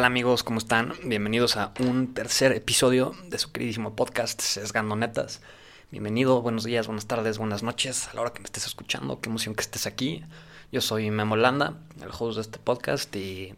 tal 0.00 0.06
amigos? 0.06 0.42
¿Cómo 0.42 0.56
están? 0.56 0.94
Bienvenidos 1.04 1.58
a 1.58 1.74
un 1.78 2.14
tercer 2.14 2.52
episodio 2.52 3.14
de 3.28 3.36
su 3.36 3.52
queridísimo 3.52 3.96
podcast 3.96 4.40
Sesgando 4.40 4.96
Netas. 4.96 5.42
Bienvenido, 5.90 6.40
buenos 6.40 6.64
días, 6.64 6.86
buenas 6.86 7.06
tardes, 7.06 7.36
buenas 7.36 7.62
noches, 7.62 8.08
a 8.08 8.14
la 8.14 8.22
hora 8.22 8.32
que 8.32 8.40
me 8.40 8.46
estés 8.46 8.64
escuchando, 8.64 9.20
qué 9.20 9.28
emoción 9.28 9.54
que 9.54 9.60
estés 9.60 9.84
aquí. 9.86 10.24
Yo 10.72 10.80
soy 10.80 11.10
Memo 11.10 11.36
Landa, 11.36 11.74
el 12.00 12.08
host 12.18 12.36
de 12.36 12.40
este 12.40 12.58
podcast 12.58 13.14
y, 13.14 13.54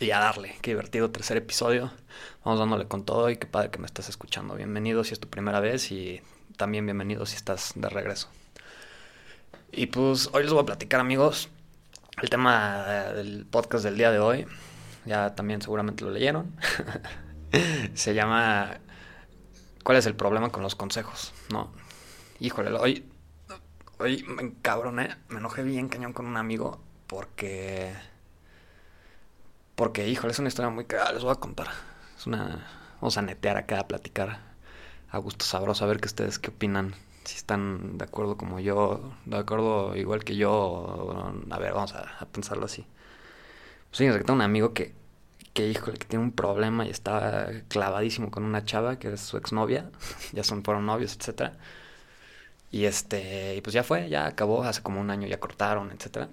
y 0.00 0.10
a 0.10 0.18
darle, 0.18 0.56
qué 0.62 0.72
divertido 0.72 1.12
tercer 1.12 1.36
episodio. 1.36 1.92
Vamos 2.44 2.58
dándole 2.58 2.88
con 2.88 3.04
todo 3.04 3.30
y 3.30 3.36
qué 3.36 3.46
padre 3.46 3.70
que 3.70 3.78
me 3.78 3.86
estás 3.86 4.08
escuchando. 4.08 4.56
Bienvenido 4.56 5.04
si 5.04 5.12
es 5.12 5.20
tu 5.20 5.28
primera 5.28 5.60
vez 5.60 5.92
y 5.92 6.22
también 6.56 6.86
bienvenido 6.86 7.24
si 7.24 7.36
estás 7.36 7.74
de 7.76 7.88
regreso. 7.88 8.28
Y 9.70 9.86
pues 9.86 10.28
hoy 10.32 10.42
les 10.42 10.52
voy 10.52 10.62
a 10.64 10.66
platicar 10.66 10.98
amigos 10.98 11.50
el 12.20 12.30
tema 12.30 12.82
del 13.14 13.46
podcast 13.46 13.84
del 13.84 13.96
día 13.96 14.10
de 14.10 14.18
hoy 14.18 14.44
ya 15.04 15.34
también 15.34 15.62
seguramente 15.62 16.04
lo 16.04 16.10
leyeron. 16.10 16.54
Se 17.94 18.14
llama 18.14 18.80
¿Cuál 19.82 19.98
es 19.98 20.06
el 20.06 20.14
problema 20.14 20.50
con 20.50 20.62
los 20.62 20.76
consejos? 20.76 21.32
No. 21.50 21.72
Híjole, 22.38 22.72
hoy, 22.72 23.04
hoy 23.98 24.24
me 24.28 24.42
encabroné, 24.42 25.16
me 25.28 25.38
enojé 25.38 25.64
bien 25.64 25.88
cañón 25.88 26.12
con 26.12 26.26
un 26.26 26.36
amigo 26.36 26.80
porque... 27.08 27.92
Porque, 29.74 30.08
híjole, 30.08 30.32
es 30.32 30.38
una 30.38 30.48
historia 30.48 30.70
muy 30.70 30.84
cagada, 30.84 31.12
les 31.12 31.24
voy 31.24 31.32
a 31.32 31.36
contar. 31.36 31.68
Es 32.16 32.26
una... 32.26 32.64
Vamos 33.00 33.18
a 33.18 33.22
netear 33.22 33.56
acá, 33.56 33.80
a 33.80 33.88
platicar 33.88 34.38
a 35.10 35.18
gusto 35.18 35.44
sabroso, 35.44 35.84
a 35.84 35.88
ver 35.88 35.98
que 35.98 36.06
ustedes 36.06 36.38
qué 36.38 36.50
opinan. 36.50 36.94
Si 37.24 37.36
están 37.36 37.98
de 37.98 38.04
acuerdo 38.04 38.36
como 38.36 38.60
yo, 38.60 39.12
de 39.24 39.36
acuerdo 39.38 39.96
igual 39.96 40.22
que 40.22 40.36
yo. 40.36 41.34
A 41.50 41.58
ver, 41.58 41.72
vamos 41.72 41.94
a 41.94 42.26
pensarlo 42.26 42.66
así. 42.66 42.86
Que 43.92 44.10
tengo 44.18 44.32
un 44.32 44.40
amigo 44.40 44.72
que, 44.72 44.94
que, 45.52 45.68
híjole, 45.68 45.98
que 45.98 46.06
tiene 46.06 46.24
un 46.24 46.32
problema 46.32 46.86
y 46.86 46.90
está 46.90 47.50
clavadísimo 47.68 48.30
con 48.30 48.44
una 48.44 48.64
chava 48.64 48.98
que 48.98 49.12
es 49.12 49.20
su 49.20 49.36
exnovia. 49.36 49.90
ya 50.32 50.44
son, 50.44 50.64
fueron 50.64 50.86
novios, 50.86 51.16
etcétera. 51.16 51.52
Y 52.70 52.86
este, 52.86 53.56
y 53.56 53.60
pues 53.60 53.74
ya 53.74 53.84
fue, 53.84 54.08
ya 54.08 54.26
acabó, 54.26 54.64
hace 54.64 54.82
como 54.82 55.00
un 55.00 55.10
año 55.10 55.28
ya 55.28 55.38
cortaron, 55.38 55.90
etcétera. 55.92 56.28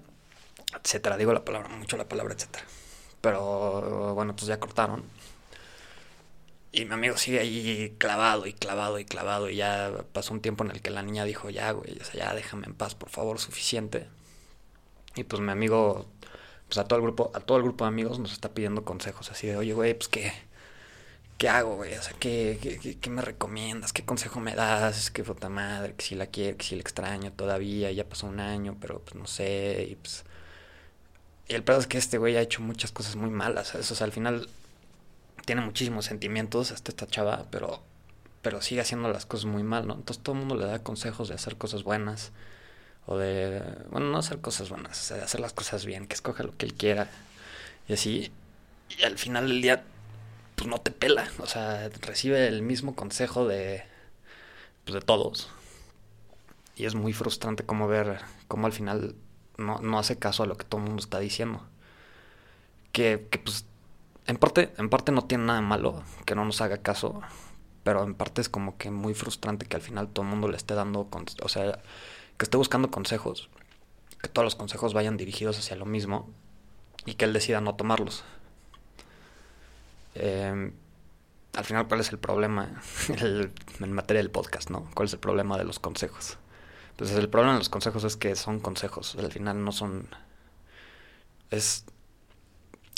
Etcétera, 0.82 1.16
digo 1.16 1.32
la 1.32 1.44
palabra, 1.44 1.68
mucho 1.68 1.96
la 1.96 2.08
palabra, 2.08 2.34
etcétera. 2.34 2.64
Pero 3.20 4.14
bueno, 4.14 4.34
pues 4.34 4.46
ya 4.46 4.58
cortaron. 4.58 5.04
Y 6.72 6.84
mi 6.84 6.94
amigo 6.94 7.16
sigue 7.16 7.40
ahí 7.40 7.96
clavado 7.98 8.46
y 8.46 8.52
clavado 8.54 8.98
y 8.98 9.04
clavado. 9.04 9.50
Y 9.50 9.56
ya 9.56 9.92
pasó 10.12 10.32
un 10.32 10.40
tiempo 10.40 10.64
en 10.64 10.70
el 10.70 10.80
que 10.82 10.90
la 10.90 11.02
niña 11.02 11.24
dijo, 11.24 11.50
ya, 11.50 11.72
güey, 11.72 11.98
ya 12.14 12.34
déjame 12.34 12.66
en 12.66 12.74
paz, 12.74 12.94
por 12.94 13.10
favor, 13.10 13.38
suficiente. 13.38 14.08
Y 15.16 15.24
pues 15.24 15.42
mi 15.42 15.50
amigo 15.50 16.06
pues 16.70 16.78
a 16.78 16.84
todo 16.84 16.98
el 16.98 17.02
grupo, 17.02 17.32
a 17.34 17.40
todo 17.40 17.58
el 17.58 17.64
grupo 17.64 17.84
de 17.84 17.88
amigos 17.88 18.20
nos 18.20 18.32
está 18.32 18.50
pidiendo 18.50 18.84
consejos 18.84 19.30
así 19.30 19.48
de, 19.48 19.56
oye, 19.56 19.72
güey, 19.74 19.94
pues 19.94 20.08
qué, 20.08 20.32
¿qué 21.36 21.48
hago, 21.48 21.74
güey? 21.76 21.94
O 21.94 22.02
sea, 22.02 22.14
¿qué, 22.20 22.96
qué, 23.00 23.10
me 23.10 23.22
recomiendas? 23.22 23.92
¿Qué 23.92 24.04
consejo 24.04 24.38
me 24.40 24.54
das? 24.54 24.96
Es 24.98 25.10
que 25.10 25.24
puta 25.24 25.48
madre, 25.48 25.94
que 25.96 26.04
si 26.04 26.14
la 26.14 26.26
quiero, 26.26 26.56
que 26.58 26.64
si 26.64 26.76
la 26.76 26.82
extraño 26.82 27.32
todavía, 27.32 27.90
ya 27.90 28.08
pasó 28.08 28.28
un 28.28 28.38
año, 28.40 28.76
pero 28.80 29.00
pues 29.00 29.16
no 29.16 29.26
sé, 29.26 29.88
y 29.90 29.96
pues... 29.96 30.24
Y 31.48 31.54
el 31.54 31.64
pedo 31.64 31.78
es 31.80 31.88
que 31.88 31.98
este 31.98 32.18
güey 32.18 32.36
ha 32.36 32.40
hecho 32.42 32.62
muchas 32.62 32.92
cosas 32.92 33.16
muy 33.16 33.30
malas, 33.30 33.74
O 33.74 33.82
sea, 33.82 34.04
al 34.04 34.12
final 34.12 34.48
tiene 35.46 35.62
muchísimos 35.62 36.04
sentimientos 36.04 36.70
hasta 36.70 36.92
esta 36.92 37.06
chava, 37.08 37.46
pero, 37.50 37.82
pero 38.42 38.62
sigue 38.62 38.80
haciendo 38.82 39.08
las 39.10 39.26
cosas 39.26 39.46
muy 39.46 39.64
mal, 39.64 39.88
¿no? 39.88 39.94
Entonces 39.94 40.22
todo 40.22 40.34
el 40.34 40.40
mundo 40.40 40.54
le 40.54 40.66
da 40.66 40.80
consejos 40.84 41.28
de 41.28 41.34
hacer 41.34 41.56
cosas 41.56 41.82
buenas 41.82 42.32
o 43.06 43.16
de, 43.18 43.62
bueno, 43.90 44.10
no 44.10 44.18
hacer 44.18 44.40
cosas 44.40 44.68
buenas, 44.68 45.00
o 45.00 45.02
sea, 45.02 45.16
de 45.18 45.24
hacer 45.24 45.40
las 45.40 45.52
cosas 45.52 45.84
bien, 45.84 46.06
que 46.06 46.14
escoja 46.14 46.42
lo 46.42 46.56
que 46.56 46.66
él 46.66 46.74
quiera. 46.74 47.08
Y 47.88 47.94
así, 47.94 48.32
y 48.98 49.02
al 49.04 49.18
final 49.18 49.48
del 49.48 49.62
día, 49.62 49.84
pues 50.56 50.68
no 50.68 50.80
te 50.80 50.90
pela, 50.90 51.28
o 51.38 51.46
sea, 51.46 51.88
recibe 52.00 52.46
el 52.46 52.62
mismo 52.62 52.94
consejo 52.94 53.46
de, 53.46 53.84
pues 54.84 54.94
de 54.94 55.00
todos. 55.00 55.50
Y 56.76 56.86
es 56.86 56.94
muy 56.94 57.12
frustrante 57.12 57.64
como 57.64 57.88
ver 57.88 58.20
cómo 58.48 58.66
al 58.66 58.72
final 58.72 59.14
no, 59.58 59.78
no 59.80 59.98
hace 59.98 60.18
caso 60.18 60.42
a 60.42 60.46
lo 60.46 60.56
que 60.56 60.64
todo 60.64 60.80
el 60.80 60.86
mundo 60.86 61.02
está 61.02 61.18
diciendo. 61.18 61.62
Que, 62.92 63.26
que 63.30 63.38
pues 63.38 63.64
en 64.26 64.36
parte, 64.36 64.72
en 64.78 64.88
parte 64.88 65.12
no 65.12 65.24
tiene 65.24 65.44
nada 65.44 65.60
malo 65.60 66.02
que 66.24 66.34
no 66.34 66.44
nos 66.44 66.60
haga 66.60 66.78
caso, 66.78 67.20
pero 67.82 68.04
en 68.04 68.14
parte 68.14 68.40
es 68.40 68.48
como 68.48 68.76
que 68.78 68.90
muy 68.90 69.14
frustrante 69.14 69.66
que 69.66 69.76
al 69.76 69.82
final 69.82 70.08
todo 70.08 70.24
el 70.24 70.30
mundo 70.30 70.48
le 70.48 70.56
esté 70.56 70.74
dando, 70.74 71.08
o 71.42 71.48
sea, 71.48 71.80
que 72.40 72.44
esté 72.44 72.56
buscando 72.56 72.90
consejos, 72.90 73.50
que 74.22 74.28
todos 74.30 74.46
los 74.46 74.54
consejos 74.54 74.94
vayan 74.94 75.18
dirigidos 75.18 75.58
hacia 75.58 75.76
lo 75.76 75.84
mismo 75.84 76.26
y 77.04 77.12
que 77.12 77.26
él 77.26 77.34
decida 77.34 77.60
no 77.60 77.74
tomarlos. 77.74 78.24
Em, 80.14 80.72
al 81.52 81.64
final, 81.66 81.86
¿cuál 81.86 82.00
es 82.00 82.10
el 82.12 82.18
problema 82.18 82.80
en 83.08 83.92
materia 83.92 84.22
del 84.22 84.30
podcast, 84.30 84.70
no? 84.70 84.88
¿Cuál 84.94 85.08
es 85.08 85.12
el 85.12 85.18
problema 85.18 85.58
de 85.58 85.64
los 85.64 85.78
consejos? 85.80 86.38
Entonces, 86.92 87.18
el 87.18 87.28
problema 87.28 87.52
de 87.52 87.58
los 87.58 87.68
consejos 87.68 88.04
es 88.04 88.16
que 88.16 88.34
son 88.34 88.58
consejos, 88.58 89.16
al 89.16 89.30
final 89.30 89.62
no 89.62 89.70
son... 89.70 90.08
Es 91.50 91.84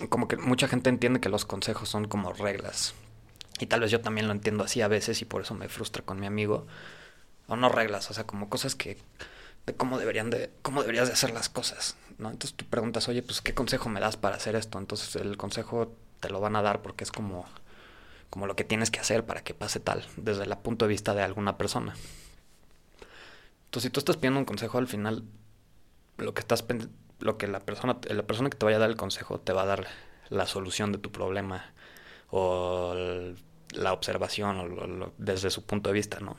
como 0.08 0.28
que 0.28 0.36
mucha 0.36 0.68
gente 0.68 0.88
entiende 0.88 1.18
que 1.18 1.28
los 1.28 1.44
consejos 1.44 1.88
son 1.88 2.06
como 2.06 2.32
reglas. 2.32 2.94
Y 3.58 3.66
tal 3.66 3.80
vez 3.80 3.90
yo 3.90 4.00
también 4.02 4.28
lo 4.28 4.34
entiendo 4.34 4.62
así 4.62 4.82
a 4.82 4.88
veces 4.88 5.20
y 5.20 5.24
por 5.24 5.42
eso 5.42 5.56
me 5.56 5.68
frustra 5.68 6.04
con 6.04 6.20
mi 6.20 6.26
amigo. 6.26 6.64
O 7.48 7.56
no 7.56 7.68
reglas, 7.68 8.10
o 8.10 8.14
sea, 8.14 8.24
como 8.24 8.48
cosas 8.48 8.74
que 8.74 8.98
de 9.66 9.74
cómo 9.74 9.98
deberían 9.98 10.30
de 10.30 10.50
cómo 10.62 10.80
deberías 10.80 11.08
de 11.08 11.14
hacer 11.14 11.32
las 11.32 11.48
cosas, 11.48 11.96
¿no? 12.18 12.30
Entonces 12.30 12.56
tú 12.56 12.64
preguntas, 12.66 13.08
"Oye, 13.08 13.22
pues 13.22 13.40
qué 13.40 13.54
consejo 13.54 13.88
me 13.88 14.00
das 14.00 14.16
para 14.16 14.36
hacer 14.36 14.56
esto?" 14.56 14.78
Entonces 14.78 15.16
el 15.16 15.36
consejo 15.36 15.94
te 16.20 16.30
lo 16.30 16.40
van 16.40 16.56
a 16.56 16.62
dar 16.62 16.82
porque 16.82 17.04
es 17.04 17.12
como 17.12 17.46
como 18.30 18.46
lo 18.46 18.56
que 18.56 18.64
tienes 18.64 18.90
que 18.90 18.98
hacer 18.98 19.26
para 19.26 19.44
que 19.44 19.52
pase 19.52 19.78
tal 19.78 20.06
desde 20.16 20.44
el 20.44 20.56
punto 20.56 20.86
de 20.86 20.88
vista 20.88 21.14
de 21.14 21.22
alguna 21.22 21.58
persona. 21.58 21.94
Entonces, 23.66 23.88
si 23.88 23.90
tú 23.90 24.00
estás 24.00 24.16
pidiendo 24.16 24.38
un 24.38 24.46
consejo 24.46 24.78
al 24.78 24.88
final 24.88 25.24
lo 26.18 26.34
que 26.34 26.40
estás 26.40 26.64
lo 27.20 27.38
que 27.38 27.46
la 27.46 27.60
persona 27.60 27.98
la 28.08 28.22
persona 28.22 28.50
que 28.50 28.56
te 28.56 28.64
vaya 28.64 28.78
a 28.78 28.80
dar 28.80 28.90
el 28.90 28.96
consejo 28.96 29.38
te 29.38 29.52
va 29.52 29.62
a 29.62 29.66
dar 29.66 29.86
la 30.30 30.46
solución 30.46 30.92
de 30.92 30.98
tu 30.98 31.12
problema 31.12 31.72
o 32.30 32.94
la 33.74 33.92
observación 33.92 34.58
o 34.58 35.12
desde 35.18 35.50
su 35.50 35.64
punto 35.64 35.90
de 35.90 35.94
vista, 35.94 36.20
¿no? 36.20 36.36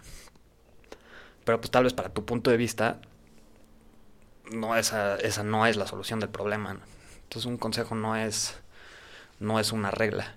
Pero 1.45 1.59
pues 1.59 1.71
tal 1.71 1.83
vez 1.83 1.93
para 1.93 2.09
tu 2.09 2.25
punto 2.25 2.51
de 2.51 2.57
vista 2.57 3.01
no 4.51 4.75
esa, 4.75 5.15
esa 5.17 5.43
no 5.43 5.65
es 5.65 5.77
la 5.77 5.87
solución 5.87 6.19
del 6.19 6.29
problema. 6.29 6.77
Entonces 7.23 7.45
un 7.45 7.57
consejo 7.57 7.95
no 7.95 8.15
es, 8.15 8.57
no 9.39 9.59
es 9.59 9.71
una 9.71 9.91
regla. 9.91 10.35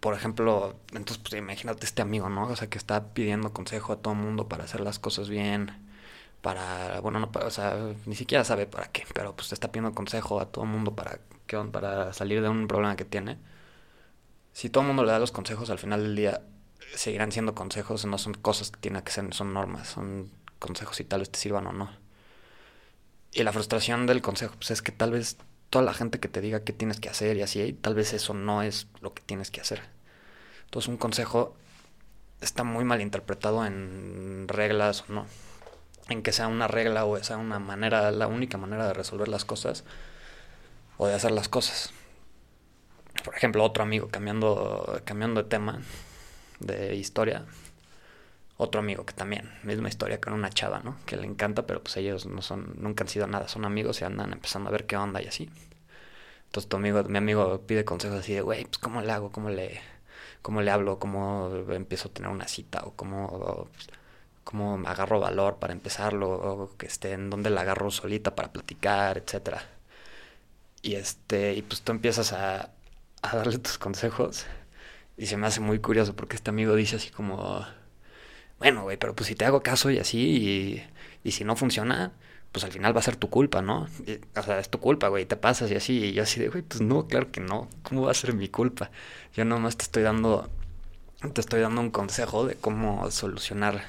Por 0.00 0.14
ejemplo, 0.14 0.76
entonces 0.92 1.18
pues 1.18 1.34
imagínate 1.34 1.86
este 1.86 2.02
amigo, 2.02 2.28
¿no? 2.28 2.48
O 2.48 2.56
sea, 2.56 2.68
que 2.68 2.78
está 2.78 3.14
pidiendo 3.14 3.52
consejo 3.52 3.92
a 3.92 3.96
todo 4.02 4.14
el 4.14 4.20
mundo 4.20 4.48
para 4.48 4.64
hacer 4.64 4.80
las 4.80 4.98
cosas 4.98 5.28
bien, 5.28 5.70
para, 6.42 7.00
bueno, 7.00 7.20
no, 7.20 7.30
o 7.32 7.50
sea, 7.50 7.76
ni 8.06 8.16
siquiera 8.16 8.44
sabe 8.44 8.66
para 8.66 8.88
qué, 8.90 9.04
pero 9.14 9.34
pues 9.36 9.52
está 9.52 9.70
pidiendo 9.70 9.94
consejo 9.94 10.40
a 10.40 10.46
todo 10.46 10.64
el 10.64 10.70
mundo 10.70 10.94
para, 10.96 11.20
para 11.72 12.12
salir 12.12 12.42
de 12.42 12.48
un 12.48 12.66
problema 12.68 12.96
que 12.96 13.04
tiene. 13.04 13.38
Si 14.52 14.70
todo 14.70 14.82
el 14.82 14.88
mundo 14.88 15.04
le 15.04 15.12
da 15.12 15.18
los 15.18 15.32
consejos, 15.32 15.70
al 15.70 15.78
final 15.78 16.02
del 16.02 16.16
día 16.16 16.42
seguirán 16.94 17.32
siendo 17.32 17.54
consejos, 17.54 18.04
no 18.04 18.18
son 18.18 18.34
cosas 18.34 18.70
que 18.70 18.80
tienen 18.80 19.02
que 19.02 19.12
ser, 19.12 19.32
son 19.34 19.52
normas, 19.52 19.88
son 19.88 20.30
consejos 20.58 21.00
y 21.00 21.04
tal 21.04 21.20
vez 21.20 21.30
te 21.30 21.38
sirvan 21.38 21.66
o 21.66 21.72
no. 21.72 21.90
Y 23.32 23.42
la 23.42 23.52
frustración 23.52 24.06
del 24.06 24.22
consejo 24.22 24.54
pues, 24.56 24.70
es 24.70 24.82
que 24.82 24.92
tal 24.92 25.12
vez 25.12 25.36
toda 25.70 25.84
la 25.84 25.94
gente 25.94 26.20
que 26.20 26.28
te 26.28 26.40
diga 26.40 26.64
qué 26.64 26.72
tienes 26.72 27.00
que 27.00 27.08
hacer 27.08 27.36
y 27.36 27.42
así, 27.42 27.72
tal 27.72 27.94
vez 27.94 28.12
eso 28.12 28.34
no 28.34 28.62
es 28.62 28.88
lo 29.00 29.14
que 29.14 29.22
tienes 29.22 29.50
que 29.50 29.60
hacer. 29.60 29.82
Entonces 30.64 30.88
un 30.88 30.98
consejo 30.98 31.56
está 32.40 32.64
muy 32.64 32.84
mal 32.84 33.00
interpretado 33.00 33.64
en 33.64 34.46
reglas 34.48 35.04
o 35.08 35.12
no. 35.12 35.26
En 36.08 36.22
que 36.22 36.32
sea 36.32 36.48
una 36.48 36.68
regla 36.68 37.04
o 37.04 37.22
sea 37.22 37.38
una 37.38 37.58
manera, 37.58 38.10
la 38.10 38.26
única 38.26 38.58
manera 38.58 38.86
de 38.86 38.92
resolver 38.92 39.28
las 39.28 39.44
cosas 39.44 39.84
o 40.98 41.06
de 41.06 41.14
hacer 41.14 41.30
las 41.30 41.48
cosas. 41.48 41.90
Por 43.24 43.34
ejemplo, 43.34 43.64
otro 43.64 43.82
amigo 43.82 44.08
cambiando, 44.08 45.00
cambiando 45.04 45.42
de 45.42 45.48
tema 45.48 45.80
de 46.62 46.94
historia, 46.96 47.44
otro 48.56 48.80
amigo 48.80 49.04
que 49.04 49.14
también, 49.14 49.50
misma 49.64 49.88
historia 49.88 50.20
con 50.20 50.32
una 50.34 50.50
chava, 50.50 50.80
¿no? 50.84 50.96
Que 51.06 51.16
le 51.16 51.26
encanta, 51.26 51.66
pero 51.66 51.82
pues 51.82 51.96
ellos 51.96 52.26
no 52.26 52.42
son, 52.42 52.74
nunca 52.78 53.04
han 53.04 53.08
sido 53.08 53.26
nada, 53.26 53.48
son 53.48 53.64
amigos 53.64 54.00
y 54.00 54.04
andan 54.04 54.32
empezando 54.32 54.68
a 54.68 54.72
ver 54.72 54.86
qué 54.86 54.96
onda 54.96 55.22
y 55.22 55.26
así. 55.26 55.50
Entonces 56.46 56.68
tu 56.68 56.76
amigo, 56.76 57.02
mi 57.04 57.18
amigo 57.18 57.62
pide 57.66 57.84
consejos 57.84 58.18
así 58.20 58.34
de, 58.34 58.42
güey, 58.42 58.64
pues 58.64 58.78
cómo 58.78 59.00
le 59.02 59.12
hago, 59.12 59.32
cómo 59.32 59.50
le, 59.50 59.80
cómo 60.42 60.62
le 60.62 60.70
hablo, 60.70 60.98
cómo 60.98 61.50
empiezo 61.70 62.08
a 62.08 62.12
tener 62.12 62.30
una 62.30 62.48
cita 62.48 62.82
o 62.84 62.92
cómo, 62.94 63.68
cómo 64.44 64.80
agarro 64.86 65.20
valor 65.20 65.58
para 65.58 65.72
empezarlo, 65.72 66.30
o 66.30 66.76
que 66.76 66.86
esté 66.86 67.12
en 67.12 67.30
donde 67.30 67.50
la 67.50 67.62
agarro 67.62 67.90
solita 67.90 68.34
para 68.34 68.52
platicar, 68.52 69.18
etcétera. 69.18 69.62
Y 70.82 70.94
este, 70.94 71.54
y 71.54 71.62
pues 71.62 71.82
tú 71.82 71.92
empiezas 71.92 72.32
a, 72.32 72.70
a 73.22 73.36
darle 73.36 73.58
tus 73.58 73.78
consejos 73.78 74.46
y 75.16 75.26
se 75.26 75.36
me 75.36 75.46
hace 75.46 75.60
muy 75.60 75.78
curioso 75.80 76.16
porque 76.16 76.36
este 76.36 76.50
amigo 76.50 76.74
dice 76.74 76.96
así 76.96 77.10
como 77.10 77.64
bueno, 78.62 78.84
güey, 78.84 78.96
pero 78.96 79.12
pues 79.16 79.26
si 79.26 79.34
te 79.34 79.44
hago 79.44 79.60
caso 79.60 79.90
y 79.90 79.98
así, 79.98 80.80
y, 81.24 81.32
si 81.32 81.42
no 81.42 81.56
funciona, 81.56 82.12
pues 82.52 82.64
al 82.64 82.70
final 82.70 82.94
va 82.94 83.00
a 83.00 83.02
ser 83.02 83.16
tu 83.16 83.28
culpa, 83.28 83.60
¿no? 83.60 83.88
o 84.36 84.42
sea, 84.42 84.60
es 84.60 84.68
tu 84.70 84.78
culpa, 84.78 85.08
güey, 85.08 85.26
te 85.26 85.36
pasas 85.36 85.68
y 85.72 85.74
así, 85.74 85.98
y 86.04 86.12
yo 86.12 86.22
así 86.22 86.38
de, 86.38 86.48
güey, 86.48 86.62
pues 86.62 86.80
no, 86.80 87.08
claro 87.08 87.32
que 87.32 87.40
no, 87.40 87.68
¿cómo 87.82 88.02
va 88.02 88.12
a 88.12 88.14
ser 88.14 88.34
mi 88.34 88.48
culpa? 88.48 88.92
Yo 89.34 89.44
nomás 89.44 89.76
te 89.76 89.82
estoy 89.82 90.04
dando, 90.04 90.48
te 91.34 91.40
estoy 91.40 91.60
dando 91.60 91.80
un 91.80 91.90
consejo 91.90 92.46
de 92.46 92.54
cómo 92.54 93.10
solucionar, 93.10 93.82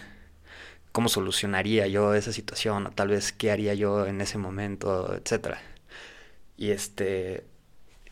cómo 0.92 1.08
solucionaría 1.08 1.86
yo 1.88 2.16
esa 2.16 2.34
situación, 2.34 2.88
o 2.88 2.92
tal 2.92 3.10
vez 3.10 3.32
qué 3.32 3.52
haría 3.52 3.76
yo 3.76 4.08
en 4.08 4.22
ese 4.22 4.40
momento, 4.40 5.14
etcétera. 5.16 5.62
Y 6.58 6.72
este, 6.72 7.46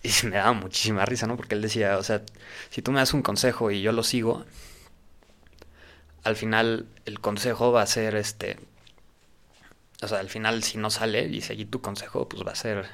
y 0.04 0.10
me 0.28 0.38
daba 0.38 0.54
muchísima 0.54 1.06
risa, 1.06 1.28
¿no? 1.28 1.38
Porque 1.38 1.56
él 1.56 1.62
decía, 1.62 1.98
o 1.98 2.04
sea, 2.04 2.22
si 2.70 2.82
tú 2.82 2.92
me 2.92 3.00
das 3.00 3.14
un 3.14 3.22
consejo 3.22 3.72
y 3.72 3.82
yo 3.82 3.92
lo 3.92 4.04
sigo, 4.04 4.46
al 6.24 6.36
final 6.36 6.88
el 7.06 7.20
consejo 7.20 7.72
va 7.72 7.82
a 7.82 7.88
ser 7.88 8.16
este 8.16 8.58
o 10.02 10.08
sea, 10.08 10.20
al 10.20 10.30
final 10.30 10.64
si 10.64 10.78
no 10.78 10.90
sale 10.90 11.28
y 11.28 11.42
seguí 11.42 11.66
tu 11.66 11.82
consejo, 11.82 12.28
pues 12.28 12.46
va 12.46 12.52
a 12.52 12.56
ser 12.56 12.88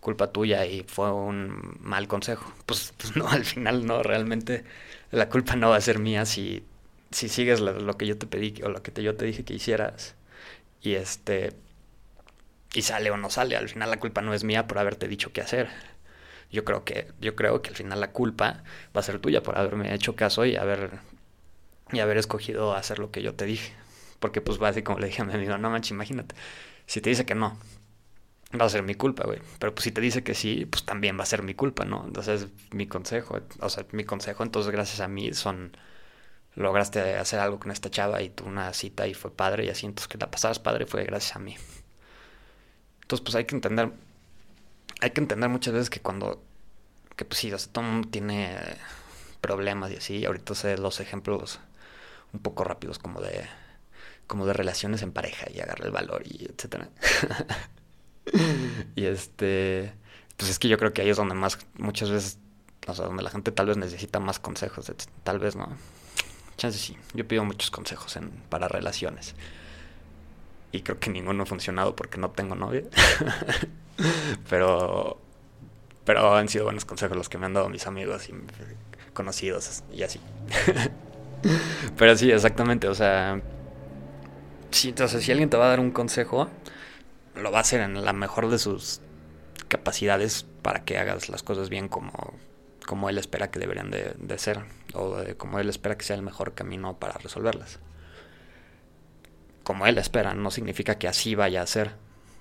culpa 0.00 0.32
tuya 0.32 0.66
y 0.66 0.84
fue 0.84 1.12
un 1.12 1.78
mal 1.80 2.08
consejo. 2.08 2.52
Pues, 2.66 2.92
pues 2.98 3.16
no, 3.16 3.28
al 3.28 3.44
final 3.44 3.86
no, 3.86 4.02
realmente 4.02 4.64
la 5.12 5.28
culpa 5.28 5.56
no 5.56 5.70
va 5.70 5.76
a 5.76 5.80
ser 5.80 5.98
mía 5.98 6.26
si, 6.26 6.64
si 7.10 7.28
sigues 7.28 7.60
lo, 7.60 7.96
que 7.96 8.06
yo 8.06 8.18
te 8.18 8.26
pedí 8.26 8.62
o 8.62 8.68
lo 8.68 8.82
que 8.82 9.02
yo 9.02 9.16
te 9.16 9.24
dije 9.24 9.44
que 9.44 9.54
hicieras 9.54 10.14
y 10.82 10.94
este 10.94 11.52
y 12.74 12.82
sale 12.82 13.10
o 13.10 13.16
no 13.16 13.30
sale, 13.30 13.56
al 13.56 13.68
final 13.68 13.90
la 13.90 13.98
culpa 13.98 14.20
no 14.22 14.34
es 14.34 14.44
mía 14.44 14.66
por 14.66 14.78
haberte 14.78 15.08
dicho 15.08 15.32
qué 15.32 15.40
hacer. 15.40 15.68
Yo 16.50 16.64
creo 16.64 16.84
que 16.84 17.08
yo 17.20 17.34
creo 17.36 17.62
que 17.62 17.70
al 17.70 17.76
final 17.76 18.00
la 18.00 18.12
culpa 18.12 18.62
va 18.96 19.00
a 19.00 19.02
ser 19.02 19.18
tuya 19.20 19.42
por 19.42 19.58
haberme 19.58 19.94
hecho 19.94 20.16
caso 20.16 20.44
y 20.46 20.56
haber 20.56 21.00
y 21.92 22.00
haber 22.00 22.18
escogido 22.18 22.74
hacer 22.74 22.98
lo 22.98 23.10
que 23.10 23.22
yo 23.22 23.34
te 23.34 23.44
dije. 23.46 23.72
Porque 24.20 24.40
pues 24.40 24.60
va 24.62 24.68
así 24.68 24.82
como 24.82 24.98
le 24.98 25.06
dije 25.08 25.22
a 25.22 25.24
mi 25.24 25.34
amigo, 25.34 25.58
no 25.58 25.70
manches, 25.70 25.92
imagínate. 25.92 26.34
Si 26.86 27.00
te 27.00 27.10
dice 27.10 27.26
que 27.26 27.34
no, 27.34 27.58
va 28.60 28.66
a 28.66 28.68
ser 28.68 28.82
mi 28.82 28.94
culpa, 28.94 29.24
güey. 29.24 29.40
Pero 29.58 29.74
pues 29.74 29.84
si 29.84 29.92
te 29.92 30.00
dice 30.00 30.22
que 30.22 30.34
sí, 30.34 30.66
pues 30.66 30.84
también 30.84 31.18
va 31.18 31.22
a 31.24 31.26
ser 31.26 31.42
mi 31.42 31.54
culpa, 31.54 31.84
¿no? 31.84 32.04
Entonces 32.06 32.48
mi 32.72 32.86
consejo, 32.86 33.40
o 33.60 33.68
sea, 33.68 33.86
mi 33.92 34.04
consejo, 34.04 34.42
entonces 34.42 34.72
gracias 34.72 35.00
a 35.00 35.08
mí 35.08 35.32
son, 35.34 35.76
lograste 36.54 37.16
hacer 37.16 37.40
algo 37.40 37.60
con 37.60 37.70
esta 37.72 37.90
chava 37.90 38.22
y 38.22 38.30
tuve 38.30 38.48
una 38.48 38.72
cita 38.74 39.06
y 39.08 39.14
fue 39.14 39.30
padre 39.32 39.66
y 39.66 39.70
así, 39.70 39.86
entonces 39.86 40.08
que 40.08 40.18
la 40.18 40.30
pasabas 40.30 40.58
padre 40.58 40.86
fue 40.86 41.04
gracias 41.04 41.36
a 41.36 41.40
mí. 41.40 41.56
Entonces 43.02 43.24
pues 43.24 43.34
hay 43.36 43.44
que 43.44 43.54
entender, 43.54 43.92
hay 45.00 45.10
que 45.10 45.20
entender 45.20 45.48
muchas 45.48 45.74
veces 45.74 45.90
que 45.90 46.00
cuando, 46.00 46.42
que 47.16 47.24
pues 47.24 47.38
sí, 47.40 47.52
o 47.52 47.58
sea, 47.58 47.72
todo 47.72 47.84
el 47.84 47.90
mundo 47.90 48.08
tiene 48.08 48.56
problemas 49.40 49.92
y 49.92 49.96
así, 49.96 50.24
ahorita 50.24 50.54
sé 50.54 50.78
los 50.78 51.00
ejemplos 51.00 51.60
un 52.32 52.40
poco 52.40 52.64
rápidos 52.64 52.98
como 52.98 53.20
de 53.20 53.46
como 54.26 54.44
de 54.46 54.52
relaciones 54.52 55.02
en 55.02 55.12
pareja 55.12 55.46
y 55.54 55.60
agarra 55.60 55.84
el 55.84 55.92
valor 55.92 56.22
y 56.24 56.46
etcétera. 56.46 56.88
y 58.96 59.04
este, 59.04 59.92
pues 60.36 60.50
es 60.50 60.58
que 60.58 60.68
yo 60.68 60.78
creo 60.78 60.92
que 60.92 61.02
ahí 61.02 61.10
es 61.10 61.16
donde 61.16 61.34
más, 61.34 61.58
muchas 61.78 62.10
veces, 62.10 62.38
o 62.88 62.94
sea, 62.94 63.06
donde 63.06 63.22
la 63.22 63.30
gente 63.30 63.52
tal 63.52 63.66
vez 63.66 63.76
necesita 63.76 64.18
más 64.18 64.40
consejos, 64.40 64.92
tal 65.22 65.38
vez 65.38 65.54
no. 65.54 65.68
Chance 66.56 66.78
sí, 66.78 66.96
yo 67.14 67.26
pido 67.28 67.44
muchos 67.44 67.70
consejos 67.70 68.16
en, 68.16 68.30
para 68.48 68.66
relaciones. 68.66 69.34
Y 70.72 70.82
creo 70.82 70.98
que 70.98 71.10
ninguno 71.10 71.44
ha 71.44 71.46
funcionado 71.46 71.94
porque 71.94 72.18
no 72.18 72.30
tengo 72.30 72.54
novia. 72.54 72.82
pero, 74.48 75.18
pero 76.04 76.34
han 76.34 76.48
sido 76.48 76.64
buenos 76.64 76.84
consejos 76.84 77.16
los 77.16 77.28
que 77.28 77.38
me 77.38 77.46
han 77.46 77.54
dado 77.54 77.68
mis 77.68 77.86
amigos 77.86 78.28
y 78.28 78.34
conocidos 79.12 79.82
y 79.92 80.02
así. 80.02 80.20
pero 81.96 82.16
sí, 82.16 82.30
exactamente, 82.30 82.88
o 82.88 82.94
sea, 82.94 83.40
Sí, 84.76 84.90
entonces 84.90 85.24
si 85.24 85.32
alguien 85.32 85.48
te 85.48 85.56
va 85.56 85.66
a 85.66 85.68
dar 85.70 85.80
un 85.80 85.90
consejo, 85.90 86.50
lo 87.34 87.50
va 87.50 87.58
a 87.58 87.60
hacer 87.62 87.80
en 87.80 88.04
la 88.04 88.12
mejor 88.12 88.50
de 88.50 88.58
sus 88.58 89.00
capacidades 89.68 90.44
para 90.60 90.84
que 90.84 90.98
hagas 90.98 91.30
las 91.30 91.42
cosas 91.42 91.70
bien 91.70 91.88
como, 91.88 92.34
como 92.86 93.08
él 93.08 93.16
espera 93.16 93.50
que 93.50 93.58
deberían 93.58 93.90
de, 93.90 94.38
ser 94.38 94.64
o 94.92 95.16
como 95.38 95.58
él 95.60 95.70
espera 95.70 95.96
que 95.96 96.04
sea 96.04 96.16
el 96.16 96.20
mejor 96.22 96.52
camino 96.52 96.98
para 96.98 97.14
resolverlas. 97.14 97.78
Como 99.62 99.86
él 99.86 99.96
espera, 99.96 100.34
no 100.34 100.50
significa 100.50 100.98
que 100.98 101.08
así 101.08 101.34
vaya 101.34 101.62
a 101.62 101.66
ser, 101.66 101.92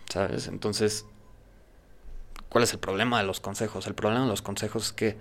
¿sabes? 0.10 0.48
Entonces, 0.48 1.06
¿cuál 2.50 2.64
es 2.64 2.74
el 2.74 2.80
problema 2.80 3.20
de 3.20 3.26
los 3.26 3.40
consejos? 3.40 3.88
El 3.88 3.96
problema 3.96 4.24
de 4.24 4.30
los 4.30 4.42
consejos 4.42 4.88
es 4.88 4.94
que 4.94 5.18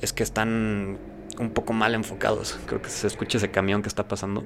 es 0.00 0.12
que 0.12 0.22
están 0.22 0.98
un 1.38 1.50
poco 1.50 1.72
mal 1.72 1.94
enfocados. 1.94 2.58
Creo 2.66 2.80
que 2.80 2.88
se 2.88 3.06
escucha 3.06 3.38
ese 3.38 3.50
camión 3.50 3.82
que 3.82 3.88
está 3.88 4.06
pasando. 4.06 4.44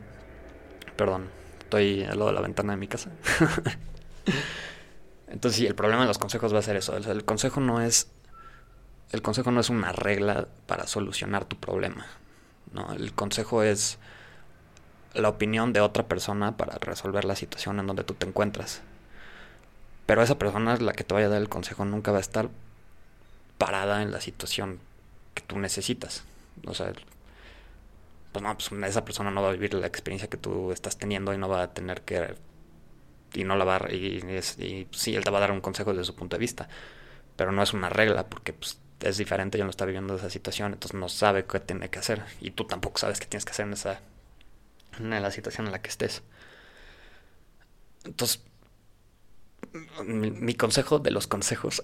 Perdón 0.97 1.43
estoy 1.73 2.05
al 2.05 2.19
lado 2.19 2.27
de 2.27 2.33
la 2.35 2.41
ventana 2.43 2.75
de 2.75 2.77
mi 2.77 2.87
casa. 2.87 3.11
Entonces, 5.29 5.59
sí, 5.59 5.67
el 5.67 5.75
problema 5.75 6.03
de 6.03 6.09
los 6.09 6.19
consejos 6.19 6.53
va 6.53 6.59
a 6.59 6.63
ser 6.63 6.77
eso. 6.77 6.95
El, 6.97 7.25
consejo 7.25 7.61
no 7.61 7.81
es. 7.81 8.11
El 9.11 9.23
consejo 9.23 9.51
no 9.51 9.61
es 9.61 9.71
una 9.71 9.93
regla 9.93 10.49
para 10.67 10.87
solucionar 10.87 11.47
tu 11.47 11.57
problema. 11.57 12.07
¿no? 12.73 12.93
El 12.93 13.15
consejo 13.15 13.63
es 13.63 13.99
la 15.15 15.31
opinión 15.31 15.73
de 15.73 15.81
otra 15.81 16.07
persona 16.07 16.59
para 16.59 16.77
resolver 16.79 17.25
la 17.25 17.37
situación 17.37 17.81
en 17.81 17.87
donde 17.87 18.05
tú 18.05 18.13
te 18.13 18.27
encuentras. 18.27 18.83
Pero 20.07 20.23
esa 20.23 20.39
persona, 20.39 20.77
la 20.77 20.93
que 20.93 21.05
te 21.05 21.15
vaya 21.15 21.27
a 21.27 21.31
dar 21.31 21.41
el 21.41 21.49
consejo, 21.49 21.85
nunca 21.85 22.13
va 22.13 22.19
a 22.19 22.21
estar 22.21 22.51
parada 23.59 24.03
en 24.03 24.11
la 24.11 24.21
situación 24.21 24.81
que 25.35 25.43
tú 25.43 25.59
necesitas. 25.59 26.25
O 26.67 26.75
sea, 26.75 26.93
pues 28.33 28.43
no, 28.43 28.57
pues 28.57 28.73
esa 28.89 29.05
persona 29.05 29.31
no 29.31 29.43
va 29.43 29.51
a 29.51 29.53
vivir 29.53 29.75
la 29.75 29.87
experiencia 29.87 30.29
que 30.29 30.37
tú 30.37 30.73
estás 30.73 30.97
teniendo 30.97 31.33
y 31.35 31.39
no 31.39 31.49
va 31.49 31.63
a 31.63 31.75
tener 31.75 32.03
que 32.03 32.35
y 33.35 33.45
no 33.45 33.57
la 33.57 33.65
va 33.65 33.77
a, 33.77 33.93
y, 33.93 34.47
sí 34.91 35.15
él 35.15 35.25
te 35.25 35.31
va 35.31 35.39
a 35.39 35.41
dar 35.41 35.53
un 35.53 35.61
consejo 35.61 35.93
desde 35.93 36.05
su 36.05 36.15
punto 36.15 36.37
de 36.37 36.41
vista 36.41 36.69
pero 37.37 37.53
no 37.53 37.63
es 37.63 37.73
una 37.73 37.89
regla 37.89 38.27
porque 38.27 38.53
pues, 38.53 38.79
es 39.01 39.17
diferente 39.19 39.59
ya 39.59 39.65
no 39.65 39.71
está 39.71 39.85
viviendo 39.85 40.17
esa 40.17 40.31
situación 40.31 40.75
entonces 40.75 40.99
no 40.99 41.09
sabe 41.09 41.45
qué 41.47 41.61
tiene 41.61 41.89
que 41.89 41.99
hacer 41.99 42.23
y 42.41 42.51
tú 42.51 42.67
tampoco 42.67 42.99
sabes 42.99 43.21
qué 43.21 43.27
tienes 43.27 43.45
que 43.45 43.53
hacer 43.53 43.67
en 43.67 43.73
esa 43.73 44.01
en 44.99 45.11
la 45.11 45.31
situación 45.31 45.67
en 45.67 45.73
la 45.73 45.81
que 45.81 45.89
estés 45.89 46.23
entonces 48.05 48.43
mi, 50.05 50.55
consejo 50.55 50.99
de 50.99 51.11
los 51.11 51.27
consejos 51.27 51.83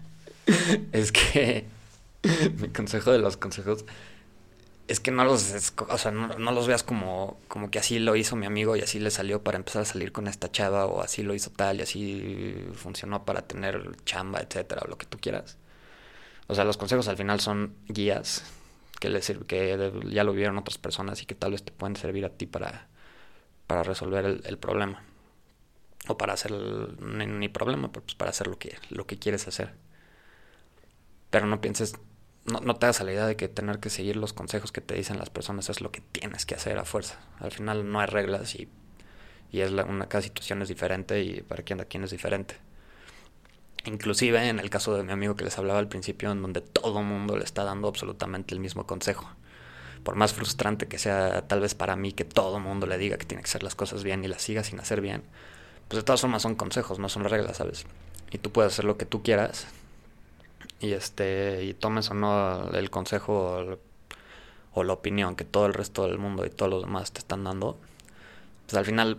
es 0.92 1.12
que 1.12 1.66
mi 2.60 2.68
consejo 2.68 3.12
de 3.12 3.18
los 3.18 3.36
consejos 3.36 3.84
es 4.88 5.00
que 5.00 5.10
no 5.10 5.24
los, 5.24 5.72
o 5.88 5.98
sea, 5.98 6.10
no, 6.10 6.52
los 6.52 6.66
veas 6.66 6.82
como, 6.82 7.38
como 7.46 7.70
que 7.70 7.78
así 7.78 7.98
lo 7.98 8.16
hizo 8.16 8.36
mi 8.36 8.46
amigo 8.46 8.74
y 8.74 8.80
así 8.80 8.98
le 8.98 9.10
salió 9.10 9.42
para 9.42 9.58
empezar 9.58 9.82
a 9.82 9.84
salir 9.84 10.12
con 10.12 10.26
esta 10.26 10.50
chava 10.50 10.86
o 10.86 11.02
así 11.02 11.22
lo 11.22 11.34
hizo 11.34 11.50
tal 11.50 11.78
y 11.78 11.82
así 11.82 12.66
funcionó 12.74 13.24
para 13.26 13.42
tener 13.42 13.96
chamba, 14.06 14.40
etcétera, 14.40 14.82
o 14.84 14.88
lo 14.88 14.96
que 14.96 15.04
tú 15.04 15.18
quieras. 15.20 15.58
O 16.46 16.54
sea, 16.54 16.64
los 16.64 16.78
consejos 16.78 17.06
al 17.08 17.18
final 17.18 17.40
son 17.40 17.74
guías 17.86 18.42
que, 18.98 19.10
les, 19.10 19.30
que 19.46 19.92
ya 20.06 20.24
lo 20.24 20.32
vieron 20.32 20.56
otras 20.56 20.78
personas 20.78 21.22
y 21.22 21.26
que 21.26 21.34
tal 21.34 21.52
vez 21.52 21.62
te 21.62 21.72
pueden 21.72 21.96
servir 21.96 22.24
a 22.24 22.30
ti 22.30 22.46
para, 22.46 22.88
para 23.66 23.82
resolver 23.82 24.40
el, 24.44 24.58
problema. 24.58 25.02
O 26.06 26.16
para 26.16 26.34
hacer 26.34 26.52
ni, 26.52 27.48
problema, 27.48 27.90
pero 27.90 28.04
pues 28.04 28.14
para 28.14 28.30
hacer 28.30 28.46
lo 28.46 28.58
que, 28.58 28.78
lo 28.90 29.06
que 29.06 29.18
quieres 29.18 29.48
hacer. 29.48 29.74
Pero 31.30 31.46
no 31.46 31.60
pienses 31.60 31.94
no, 32.48 32.60
no, 32.60 32.76
te 32.76 32.86
hagas 32.86 33.00
a 33.00 33.04
la 33.04 33.12
idea 33.12 33.26
de 33.26 33.36
que 33.36 33.48
tener 33.48 33.78
que 33.78 33.90
seguir 33.90 34.16
los 34.16 34.32
consejos 34.32 34.72
que 34.72 34.80
te 34.80 34.94
dicen 34.94 35.18
las 35.18 35.30
personas 35.30 35.68
es 35.68 35.80
lo 35.80 35.90
que 35.92 36.00
tienes 36.00 36.46
que 36.46 36.54
hacer 36.54 36.78
a 36.78 36.84
fuerza. 36.84 37.18
Al 37.40 37.52
final 37.52 37.90
no 37.90 38.00
hay 38.00 38.06
reglas 38.06 38.54
y, 38.54 38.68
y 39.52 39.60
es 39.60 39.70
una, 39.70 40.08
cada 40.08 40.22
situación 40.22 40.62
es 40.62 40.68
diferente 40.68 41.22
y 41.22 41.42
para 41.42 41.62
quien, 41.62 41.78
quien 41.84 42.04
es 42.04 42.10
diferente. 42.10 42.56
Inclusive 43.84 44.48
en 44.48 44.58
el 44.58 44.70
caso 44.70 44.94
de 44.96 45.02
mi 45.02 45.12
amigo 45.12 45.36
que 45.36 45.44
les 45.44 45.58
hablaba 45.58 45.78
al 45.78 45.88
principio, 45.88 46.30
en 46.30 46.42
donde 46.42 46.60
todo 46.60 47.00
el 47.00 47.06
mundo 47.06 47.36
le 47.36 47.44
está 47.44 47.64
dando 47.64 47.88
absolutamente 47.88 48.54
el 48.54 48.60
mismo 48.60 48.86
consejo. 48.86 49.30
Por 50.02 50.14
más 50.14 50.32
frustrante 50.32 50.88
que 50.88 50.98
sea 50.98 51.46
tal 51.48 51.60
vez 51.60 51.74
para 51.74 51.96
mí 51.96 52.12
que 52.12 52.24
todo 52.24 52.56
el 52.58 52.62
mundo 52.62 52.86
le 52.86 52.98
diga 52.98 53.18
que 53.18 53.26
tiene 53.26 53.42
que 53.42 53.48
hacer 53.48 53.62
las 53.62 53.74
cosas 53.74 54.04
bien 54.04 54.24
y 54.24 54.28
las 54.28 54.42
siga 54.42 54.64
sin 54.64 54.80
hacer 54.80 55.00
bien, 55.00 55.22
pues 55.88 55.98
de 55.98 56.02
todas 56.04 56.20
formas 56.20 56.42
son 56.42 56.54
consejos, 56.54 56.98
no 56.98 57.08
son 57.08 57.24
reglas, 57.24 57.56
¿sabes? 57.56 57.86
Y 58.30 58.38
tú 58.38 58.52
puedes 58.52 58.72
hacer 58.72 58.84
lo 58.84 58.98
que 58.98 59.06
tú 59.06 59.22
quieras, 59.22 59.66
y 60.80 60.92
este 60.92 61.64
y 61.64 61.74
tomes 61.74 62.10
o 62.10 62.14
no 62.14 62.70
el 62.70 62.90
consejo 62.90 63.78
o, 64.74 64.84
la 64.84 64.92
opinión 64.92 65.34
que 65.34 65.44
todo 65.44 65.66
el 65.66 65.74
resto 65.74 66.06
del 66.06 66.18
mundo 66.18 66.46
y 66.46 66.50
todos 66.50 66.70
los 66.70 66.82
demás 66.82 67.10
te 67.10 67.18
están 67.18 67.42
dando, 67.42 67.78
pues 68.66 68.76
al 68.76 68.84
final, 68.84 69.18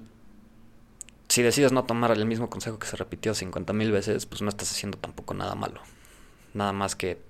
si 1.28 1.42
decides 1.42 1.74
no 1.74 1.84
tomar 1.84 2.12
el 2.12 2.26
mismo 2.26 2.50
consejo 2.50 2.80
que 2.80 2.88
se 2.88 2.96
repitió 2.96 3.34
50 3.34 3.74
mil 3.74 3.92
veces, 3.92 4.26
pues 4.26 4.42
no 4.42 4.48
estás 4.48 4.72
haciendo 4.72 4.98
tampoco 4.98 5.34
nada 5.34 5.56
malo. 5.56 5.82
Nada 6.54 6.72
más 6.72 6.96
que, 6.96 7.22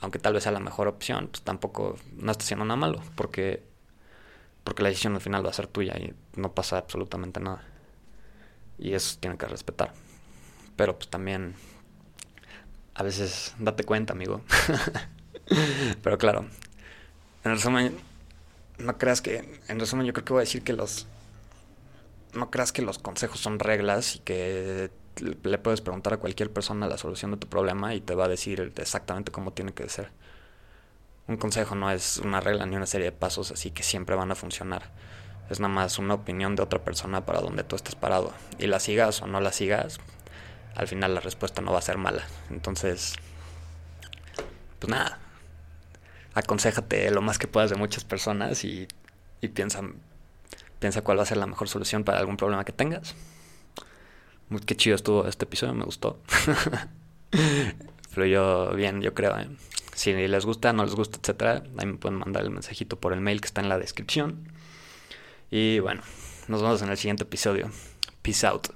aunque 0.00 0.18
tal 0.18 0.32
vez 0.32 0.42
sea 0.42 0.50
la 0.50 0.58
mejor 0.58 0.88
opción, 0.88 1.28
pues 1.28 1.42
tampoco 1.42 1.96
no 2.16 2.32
estás 2.32 2.46
haciendo 2.46 2.64
nada 2.64 2.76
malo, 2.76 3.00
porque, 3.14 3.62
porque 4.64 4.82
la 4.82 4.88
decisión 4.88 5.14
al 5.14 5.20
final 5.20 5.46
va 5.46 5.50
a 5.50 5.52
ser 5.52 5.68
tuya 5.68 5.94
y 5.96 6.14
no 6.34 6.52
pasa 6.52 6.78
absolutamente 6.78 7.38
nada. 7.38 7.62
Y 8.78 8.94
eso 8.94 9.16
tiene 9.20 9.36
que 9.36 9.46
respetar. 9.46 9.92
Pero 10.76 10.96
pues 10.96 11.08
también 11.08 11.54
a 12.94 13.02
veces 13.02 13.54
date 13.58 13.84
cuenta, 13.84 14.12
amigo. 14.12 14.42
Pero 16.02 16.18
claro, 16.18 16.46
en 17.44 17.52
resumen, 17.52 17.96
no 18.78 18.96
creas 18.98 19.20
que, 19.20 19.60
en 19.68 19.80
resumen 19.80 20.06
yo 20.06 20.12
creo 20.12 20.24
que 20.24 20.32
voy 20.32 20.40
a 20.40 20.46
decir 20.46 20.62
que 20.62 20.72
los, 20.72 21.06
no 22.32 22.50
creas 22.50 22.72
que 22.72 22.82
los 22.82 22.98
consejos 22.98 23.40
son 23.40 23.58
reglas 23.58 24.16
y 24.16 24.18
que 24.20 24.90
le 25.20 25.58
puedes 25.58 25.80
preguntar 25.80 26.14
a 26.14 26.16
cualquier 26.16 26.52
persona 26.52 26.88
la 26.88 26.98
solución 26.98 27.30
de 27.32 27.36
tu 27.36 27.46
problema 27.48 27.94
y 27.94 28.00
te 28.00 28.14
va 28.14 28.24
a 28.24 28.28
decir 28.28 28.72
exactamente 28.76 29.30
cómo 29.30 29.52
tiene 29.52 29.72
que 29.72 29.88
ser. 29.88 30.10
Un 31.26 31.36
consejo 31.36 31.74
no 31.74 31.90
es 31.90 32.18
una 32.18 32.40
regla 32.40 32.66
ni 32.66 32.76
una 32.76 32.86
serie 32.86 33.06
de 33.06 33.12
pasos 33.12 33.50
así 33.50 33.70
que 33.70 33.82
siempre 33.82 34.14
van 34.14 34.30
a 34.30 34.34
funcionar. 34.34 34.90
Es 35.50 35.60
nada 35.60 35.72
más 35.72 35.98
una 35.98 36.14
opinión 36.14 36.56
de 36.56 36.62
otra 36.62 36.80
persona 36.80 37.24
para 37.26 37.40
donde 37.40 37.64
tú 37.64 37.76
estás 37.76 37.94
parado. 37.94 38.32
Y 38.58 38.66
la 38.66 38.80
sigas 38.80 39.20
o 39.22 39.26
no 39.26 39.40
la 39.40 39.52
sigas, 39.52 39.98
al 40.74 40.88
final 40.88 41.14
la 41.14 41.20
respuesta 41.20 41.62
no 41.62 41.72
va 41.72 41.78
a 41.78 41.82
ser 41.82 41.98
mala. 41.98 42.24
Entonces, 42.50 43.14
pues 44.78 44.90
nada, 44.90 45.18
aconsejate 46.34 47.10
lo 47.10 47.22
más 47.22 47.38
que 47.38 47.46
puedas 47.46 47.70
de 47.70 47.76
muchas 47.76 48.04
personas 48.04 48.64
y, 48.64 48.88
piensa, 49.54 49.82
piensa 50.78 51.02
cuál 51.02 51.18
va 51.18 51.22
a 51.22 51.26
ser 51.26 51.36
la 51.36 51.46
mejor 51.46 51.68
solución 51.68 52.04
para 52.04 52.18
algún 52.18 52.36
problema 52.36 52.64
que 52.64 52.72
tengas. 52.72 53.14
Muy, 54.48 54.60
qué 54.60 54.76
chido 54.76 54.96
estuvo 54.96 55.26
este 55.26 55.44
episodio, 55.44 55.74
me 55.74 55.84
gustó. 55.84 56.20
Fluyó 58.10 58.72
bien, 58.74 59.00
yo 59.00 59.14
creo. 59.14 59.38
¿eh? 59.38 59.48
Si 59.94 60.12
les 60.12 60.44
gusta, 60.44 60.72
no 60.72 60.84
les 60.84 60.94
gusta, 60.94 61.18
etcétera, 61.20 61.62
ahí 61.78 61.86
me 61.86 61.94
pueden 61.94 62.18
mandar 62.18 62.42
el 62.42 62.50
mensajito 62.50 62.98
por 62.98 63.12
el 63.12 63.20
mail 63.20 63.40
que 63.40 63.46
está 63.46 63.60
en 63.60 63.68
la 63.68 63.78
descripción. 63.78 64.48
Y 65.50 65.78
bueno, 65.78 66.02
nos 66.48 66.62
vemos 66.62 66.82
en 66.82 66.90
el 66.90 66.96
siguiente 66.96 67.24
episodio. 67.24 67.70
Peace 68.22 68.46
out. 68.46 68.68